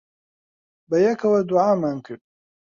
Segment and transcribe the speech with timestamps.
[0.89, 2.21] بەیەکەوە دوعامان کرد.